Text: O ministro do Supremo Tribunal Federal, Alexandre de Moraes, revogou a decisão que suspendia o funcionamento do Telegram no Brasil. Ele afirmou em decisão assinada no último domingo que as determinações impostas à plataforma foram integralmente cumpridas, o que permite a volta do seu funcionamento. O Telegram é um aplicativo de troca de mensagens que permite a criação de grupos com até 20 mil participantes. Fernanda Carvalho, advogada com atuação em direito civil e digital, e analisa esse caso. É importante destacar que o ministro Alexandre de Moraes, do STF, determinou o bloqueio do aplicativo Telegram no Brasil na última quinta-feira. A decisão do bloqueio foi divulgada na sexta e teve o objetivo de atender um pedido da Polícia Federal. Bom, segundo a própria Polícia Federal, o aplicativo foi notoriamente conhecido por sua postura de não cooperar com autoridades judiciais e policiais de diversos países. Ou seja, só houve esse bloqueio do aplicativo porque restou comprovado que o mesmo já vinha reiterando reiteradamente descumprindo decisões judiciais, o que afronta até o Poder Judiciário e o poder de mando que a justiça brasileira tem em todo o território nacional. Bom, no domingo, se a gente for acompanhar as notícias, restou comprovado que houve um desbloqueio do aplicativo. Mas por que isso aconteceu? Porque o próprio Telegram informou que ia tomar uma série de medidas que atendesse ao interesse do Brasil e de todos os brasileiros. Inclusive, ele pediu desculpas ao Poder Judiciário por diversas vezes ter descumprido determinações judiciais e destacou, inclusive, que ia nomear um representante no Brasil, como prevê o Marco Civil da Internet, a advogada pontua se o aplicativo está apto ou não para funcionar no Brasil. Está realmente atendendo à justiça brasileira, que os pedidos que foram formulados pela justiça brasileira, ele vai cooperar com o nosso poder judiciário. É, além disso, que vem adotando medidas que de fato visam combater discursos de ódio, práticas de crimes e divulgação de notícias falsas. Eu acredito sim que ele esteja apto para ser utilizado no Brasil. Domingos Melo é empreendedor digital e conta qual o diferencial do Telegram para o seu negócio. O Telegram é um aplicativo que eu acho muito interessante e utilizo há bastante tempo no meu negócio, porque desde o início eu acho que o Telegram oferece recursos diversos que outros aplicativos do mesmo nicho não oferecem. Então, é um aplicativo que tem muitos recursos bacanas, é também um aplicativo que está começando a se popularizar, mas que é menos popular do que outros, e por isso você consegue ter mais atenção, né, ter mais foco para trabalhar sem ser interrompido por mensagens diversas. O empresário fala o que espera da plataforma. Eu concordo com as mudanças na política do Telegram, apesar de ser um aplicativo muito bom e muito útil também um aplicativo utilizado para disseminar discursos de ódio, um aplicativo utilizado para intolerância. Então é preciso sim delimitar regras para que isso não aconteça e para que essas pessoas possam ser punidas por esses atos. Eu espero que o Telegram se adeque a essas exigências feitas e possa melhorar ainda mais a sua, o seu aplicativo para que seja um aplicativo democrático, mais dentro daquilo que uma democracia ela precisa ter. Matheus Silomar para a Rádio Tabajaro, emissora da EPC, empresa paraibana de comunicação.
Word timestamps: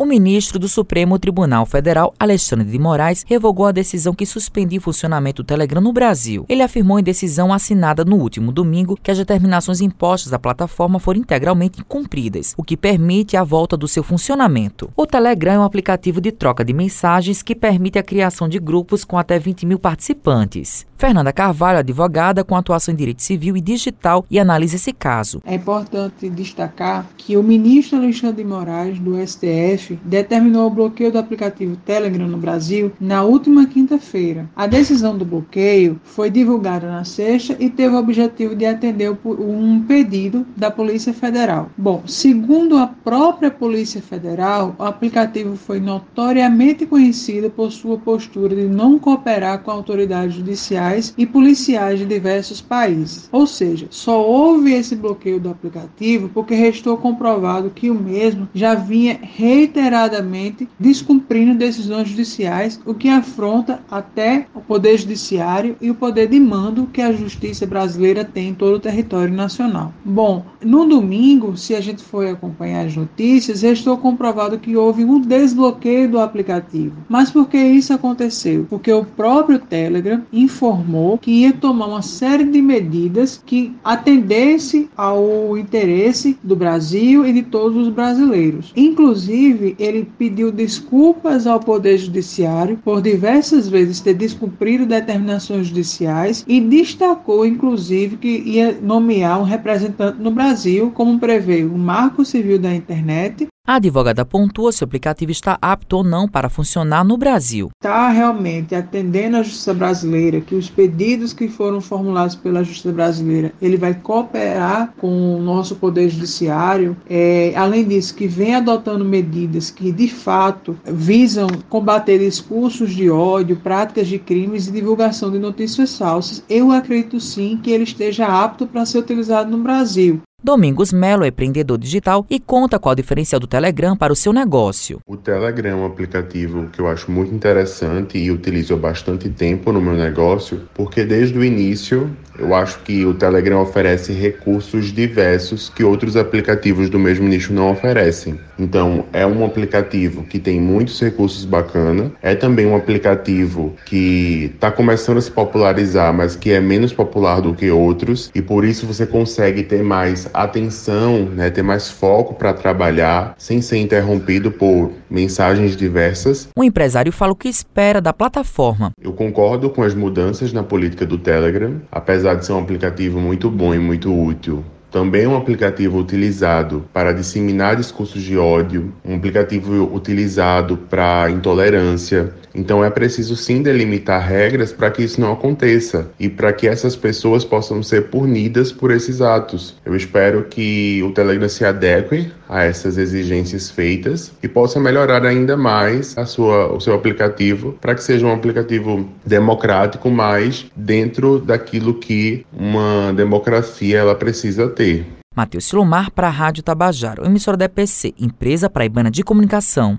O 0.00 0.06
ministro 0.06 0.58
do 0.58 0.66
Supremo 0.66 1.18
Tribunal 1.18 1.66
Federal, 1.66 2.14
Alexandre 2.18 2.66
de 2.66 2.78
Moraes, 2.78 3.22
revogou 3.28 3.66
a 3.66 3.70
decisão 3.70 4.14
que 4.14 4.24
suspendia 4.24 4.78
o 4.78 4.82
funcionamento 4.82 5.42
do 5.42 5.46
Telegram 5.46 5.82
no 5.82 5.92
Brasil. 5.92 6.46
Ele 6.48 6.62
afirmou 6.62 6.98
em 6.98 7.02
decisão 7.02 7.52
assinada 7.52 8.02
no 8.02 8.16
último 8.16 8.50
domingo 8.50 8.96
que 8.96 9.10
as 9.10 9.18
determinações 9.18 9.82
impostas 9.82 10.32
à 10.32 10.38
plataforma 10.38 10.98
foram 10.98 11.20
integralmente 11.20 11.84
cumpridas, 11.84 12.54
o 12.56 12.64
que 12.64 12.78
permite 12.78 13.36
a 13.36 13.44
volta 13.44 13.76
do 13.76 13.86
seu 13.86 14.02
funcionamento. 14.02 14.90
O 14.96 15.06
Telegram 15.06 15.52
é 15.52 15.58
um 15.58 15.64
aplicativo 15.64 16.18
de 16.18 16.32
troca 16.32 16.64
de 16.64 16.72
mensagens 16.72 17.42
que 17.42 17.54
permite 17.54 17.98
a 17.98 18.02
criação 18.02 18.48
de 18.48 18.58
grupos 18.58 19.04
com 19.04 19.18
até 19.18 19.38
20 19.38 19.66
mil 19.66 19.78
participantes. 19.78 20.86
Fernanda 21.00 21.32
Carvalho, 21.32 21.78
advogada 21.78 22.44
com 22.44 22.54
atuação 22.54 22.92
em 22.92 22.96
direito 22.96 23.22
civil 23.22 23.56
e 23.56 23.60
digital, 23.62 24.24
e 24.30 24.38
analisa 24.38 24.76
esse 24.76 24.92
caso. 24.92 25.40
É 25.46 25.54
importante 25.54 26.28
destacar 26.28 27.06
que 27.16 27.38
o 27.38 27.42
ministro 27.42 27.96
Alexandre 27.96 28.42
de 28.42 28.48
Moraes, 28.48 28.98
do 28.98 29.16
STF, 29.26 29.89
determinou 30.04 30.66
o 30.66 30.70
bloqueio 30.70 31.12
do 31.12 31.18
aplicativo 31.18 31.76
Telegram 31.76 32.26
no 32.26 32.38
Brasil 32.38 32.92
na 33.00 33.22
última 33.22 33.66
quinta-feira. 33.66 34.48
A 34.54 34.66
decisão 34.66 35.16
do 35.16 35.24
bloqueio 35.24 36.00
foi 36.04 36.30
divulgada 36.30 36.86
na 36.86 37.04
sexta 37.04 37.56
e 37.58 37.68
teve 37.68 37.94
o 37.94 37.98
objetivo 37.98 38.54
de 38.54 38.66
atender 38.66 39.10
um 39.24 39.80
pedido 39.80 40.46
da 40.56 40.70
Polícia 40.70 41.12
Federal. 41.12 41.70
Bom, 41.76 42.02
segundo 42.06 42.76
a 42.76 42.86
própria 42.86 43.50
Polícia 43.50 44.00
Federal, 44.00 44.74
o 44.78 44.84
aplicativo 44.84 45.56
foi 45.56 45.80
notoriamente 45.80 46.86
conhecido 46.86 47.50
por 47.50 47.72
sua 47.72 47.98
postura 47.98 48.54
de 48.54 48.66
não 48.66 48.98
cooperar 48.98 49.60
com 49.60 49.70
autoridades 49.70 50.36
judiciais 50.36 51.14
e 51.16 51.26
policiais 51.26 51.98
de 51.98 52.06
diversos 52.06 52.60
países. 52.60 53.28
Ou 53.32 53.46
seja, 53.46 53.86
só 53.90 54.24
houve 54.24 54.72
esse 54.72 54.94
bloqueio 54.94 55.40
do 55.40 55.50
aplicativo 55.50 56.30
porque 56.32 56.54
restou 56.54 56.96
comprovado 56.96 57.70
que 57.70 57.90
o 57.90 57.94
mesmo 57.94 58.48
já 58.54 58.74
vinha 58.74 59.18
reiterando 59.20 59.79
reiteradamente 59.80 60.68
descumprindo 60.78 61.54
decisões 61.54 62.08
judiciais, 62.08 62.80
o 62.84 62.94
que 62.94 63.08
afronta 63.08 63.80
até 63.90 64.46
o 64.54 64.60
Poder 64.60 64.98
Judiciário 64.98 65.76
e 65.80 65.90
o 65.90 65.94
poder 65.94 66.28
de 66.28 66.38
mando 66.38 66.86
que 66.92 67.00
a 67.00 67.12
justiça 67.12 67.66
brasileira 67.66 68.24
tem 68.24 68.50
em 68.50 68.54
todo 68.54 68.76
o 68.76 68.80
território 68.80 69.32
nacional. 69.32 69.92
Bom, 70.04 70.44
no 70.62 70.84
domingo, 70.84 71.56
se 71.56 71.74
a 71.74 71.80
gente 71.80 72.02
for 72.02 72.26
acompanhar 72.26 72.86
as 72.86 72.94
notícias, 72.94 73.62
restou 73.62 73.96
comprovado 73.96 74.58
que 74.58 74.76
houve 74.76 75.04
um 75.04 75.20
desbloqueio 75.20 76.10
do 76.10 76.18
aplicativo. 76.18 76.96
Mas 77.08 77.30
por 77.30 77.48
que 77.48 77.58
isso 77.58 77.92
aconteceu? 77.92 78.66
Porque 78.68 78.92
o 78.92 79.04
próprio 79.04 79.58
Telegram 79.58 80.22
informou 80.32 81.18
que 81.18 81.30
ia 81.30 81.52
tomar 81.52 81.86
uma 81.86 82.02
série 82.02 82.44
de 82.44 82.60
medidas 82.60 83.42
que 83.44 83.74
atendesse 83.82 84.88
ao 84.96 85.56
interesse 85.56 86.38
do 86.42 86.54
Brasil 86.54 87.26
e 87.26 87.32
de 87.32 87.42
todos 87.42 87.76
os 87.76 87.88
brasileiros. 87.88 88.72
Inclusive, 88.76 89.69
ele 89.78 90.08
pediu 90.18 90.50
desculpas 90.50 91.46
ao 91.46 91.60
Poder 91.60 91.98
Judiciário 91.98 92.78
por 92.84 93.00
diversas 93.00 93.68
vezes 93.68 94.00
ter 94.00 94.14
descumprido 94.14 94.86
determinações 94.86 95.66
judiciais 95.66 96.44
e 96.46 96.60
destacou, 96.60 97.46
inclusive, 97.46 98.16
que 98.16 98.42
ia 98.46 98.78
nomear 98.80 99.40
um 99.40 99.44
representante 99.44 100.20
no 100.20 100.30
Brasil, 100.30 100.90
como 100.90 101.18
prevê 101.18 101.64
o 101.64 101.76
Marco 101.76 102.24
Civil 102.24 102.58
da 102.58 102.74
Internet, 102.74 103.46
a 103.70 103.76
advogada 103.76 104.24
pontua 104.24 104.72
se 104.72 104.82
o 104.82 104.84
aplicativo 104.84 105.30
está 105.30 105.56
apto 105.62 105.98
ou 105.98 106.02
não 106.02 106.26
para 106.26 106.48
funcionar 106.48 107.04
no 107.04 107.16
Brasil. 107.16 107.70
Está 107.80 108.08
realmente 108.08 108.74
atendendo 108.74 109.36
à 109.36 109.44
justiça 109.44 109.72
brasileira, 109.72 110.40
que 110.40 110.56
os 110.56 110.68
pedidos 110.68 111.32
que 111.32 111.46
foram 111.46 111.80
formulados 111.80 112.34
pela 112.34 112.64
justiça 112.64 112.90
brasileira, 112.90 113.52
ele 113.62 113.76
vai 113.76 113.94
cooperar 113.94 114.92
com 114.98 115.36
o 115.36 115.40
nosso 115.40 115.76
poder 115.76 116.08
judiciário. 116.08 116.96
É, 117.08 117.52
além 117.54 117.86
disso, 117.86 118.12
que 118.12 118.26
vem 118.26 118.56
adotando 118.56 119.04
medidas 119.04 119.70
que 119.70 119.92
de 119.92 120.08
fato 120.08 120.76
visam 120.84 121.46
combater 121.68 122.18
discursos 122.18 122.90
de 122.90 123.08
ódio, 123.08 123.54
práticas 123.54 124.08
de 124.08 124.18
crimes 124.18 124.66
e 124.66 124.72
divulgação 124.72 125.30
de 125.30 125.38
notícias 125.38 125.96
falsas. 125.96 126.42
Eu 126.48 126.72
acredito 126.72 127.20
sim 127.20 127.56
que 127.62 127.70
ele 127.70 127.84
esteja 127.84 128.26
apto 128.26 128.66
para 128.66 128.84
ser 128.84 128.98
utilizado 128.98 129.48
no 129.48 129.62
Brasil. 129.62 130.20
Domingos 130.42 130.90
Melo 130.90 131.22
é 131.22 131.28
empreendedor 131.28 131.76
digital 131.76 132.24
e 132.30 132.40
conta 132.40 132.78
qual 132.78 132.94
o 132.94 132.96
diferencial 132.96 133.38
do 133.38 133.46
Telegram 133.46 133.94
para 133.94 134.10
o 134.10 134.16
seu 134.16 134.32
negócio. 134.32 134.98
O 135.06 135.14
Telegram 135.14 135.68
é 135.68 135.74
um 135.74 135.84
aplicativo 135.84 136.66
que 136.72 136.80
eu 136.80 136.88
acho 136.88 137.10
muito 137.10 137.34
interessante 137.34 138.16
e 138.16 138.30
utilizo 138.30 138.72
há 138.72 138.76
bastante 138.78 139.28
tempo 139.28 139.70
no 139.70 139.82
meu 139.82 139.92
negócio, 139.92 140.62
porque 140.74 141.04
desde 141.04 141.38
o 141.38 141.44
início 141.44 142.10
eu 142.38 142.54
acho 142.54 142.78
que 142.80 143.04
o 143.04 143.12
Telegram 143.12 143.60
oferece 143.60 144.14
recursos 144.14 144.86
diversos 144.86 145.68
que 145.68 145.84
outros 145.84 146.16
aplicativos 146.16 146.88
do 146.88 146.98
mesmo 146.98 147.28
nicho 147.28 147.52
não 147.52 147.70
oferecem. 147.70 148.40
Então, 148.58 149.04
é 149.12 149.26
um 149.26 149.44
aplicativo 149.44 150.22
que 150.24 150.38
tem 150.38 150.58
muitos 150.58 150.98
recursos 151.00 151.44
bacanas, 151.44 152.10
é 152.22 152.34
também 152.34 152.66
um 152.66 152.74
aplicativo 152.74 153.74
que 153.84 154.52
está 154.54 154.70
começando 154.70 155.18
a 155.18 155.20
se 155.20 155.30
popularizar, 155.30 156.14
mas 156.14 156.34
que 156.34 156.50
é 156.50 156.60
menos 156.60 156.94
popular 156.94 157.42
do 157.42 157.52
que 157.52 157.70
outros, 157.70 158.30
e 158.34 158.40
por 158.40 158.64
isso 158.64 158.86
você 158.86 159.06
consegue 159.06 159.62
ter 159.62 159.82
mais 159.82 160.29
atenção, 160.32 161.24
né, 161.24 161.50
ter 161.50 161.62
mais 161.62 161.90
foco 161.90 162.34
para 162.34 162.52
trabalhar 162.52 163.34
sem 163.38 163.60
ser 163.60 163.78
interrompido 163.78 164.50
por 164.50 164.92
mensagens 165.08 165.76
diversas. 165.76 166.48
O 166.56 166.64
empresário 166.64 167.12
fala 167.12 167.32
o 167.32 167.36
que 167.36 167.48
espera 167.48 168.00
da 168.00 168.12
plataforma. 168.12 168.92
Eu 169.00 169.12
concordo 169.12 169.70
com 169.70 169.82
as 169.82 169.94
mudanças 169.94 170.52
na 170.52 170.62
política 170.62 171.06
do 171.06 171.18
Telegram, 171.18 171.80
apesar 171.90 172.34
de 172.34 172.46
ser 172.46 172.52
um 172.52 172.58
aplicativo 172.58 173.20
muito 173.20 173.50
bom 173.50 173.74
e 173.74 173.78
muito 173.78 174.12
útil 174.12 174.64
também 174.90 175.26
um 175.26 175.36
aplicativo 175.36 175.98
utilizado 175.98 176.84
para 176.92 177.12
disseminar 177.12 177.76
discursos 177.76 178.22
de 178.22 178.36
ódio, 178.36 178.92
um 179.04 179.16
aplicativo 179.16 179.84
utilizado 179.94 180.76
para 180.76 181.30
intolerância. 181.30 182.34
Então 182.54 182.84
é 182.84 182.90
preciso 182.90 183.36
sim 183.36 183.62
delimitar 183.62 184.26
regras 184.26 184.72
para 184.72 184.90
que 184.90 185.02
isso 185.02 185.20
não 185.20 185.32
aconteça 185.32 186.10
e 186.18 186.28
para 186.28 186.52
que 186.52 186.66
essas 186.66 186.96
pessoas 186.96 187.44
possam 187.44 187.82
ser 187.82 188.08
punidas 188.08 188.72
por 188.72 188.90
esses 188.90 189.20
atos. 189.20 189.76
Eu 189.84 189.94
espero 189.94 190.44
que 190.44 191.02
o 191.04 191.12
Telegram 191.12 191.48
se 191.48 191.64
adeque 191.64 192.30
a 192.50 192.64
essas 192.64 192.98
exigências 192.98 193.70
feitas 193.70 194.32
e 194.42 194.48
possa 194.48 194.80
melhorar 194.80 195.24
ainda 195.24 195.56
mais 195.56 196.18
a 196.18 196.26
sua, 196.26 196.72
o 196.72 196.80
seu 196.80 196.94
aplicativo 196.94 197.78
para 197.80 197.94
que 197.94 198.02
seja 198.02 198.26
um 198.26 198.32
aplicativo 198.32 199.08
democrático, 199.24 200.10
mais 200.10 200.66
dentro 200.74 201.38
daquilo 201.38 201.94
que 201.94 202.44
uma 202.52 203.12
democracia 203.12 203.98
ela 203.98 204.16
precisa 204.16 204.68
ter. 204.68 205.06
Matheus 205.36 205.66
Silomar 205.66 206.10
para 206.10 206.26
a 206.26 206.30
Rádio 206.30 206.64
Tabajaro, 206.64 207.24
emissora 207.24 207.56
da 207.56 207.66
EPC, 207.66 208.14
empresa 208.18 208.68
paraibana 208.68 209.12
de 209.12 209.22
comunicação. 209.22 209.96